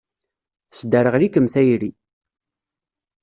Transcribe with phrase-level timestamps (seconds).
[0.69, 1.91] Tesderɣel-ikem tayri.